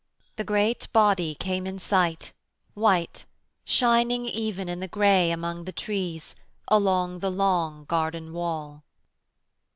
[0.37, 2.33] The great body came in sight,
[2.73, 3.25] white,
[3.65, 6.33] shining even in the grey among the trees
[6.69, 8.83] along the long garden wall.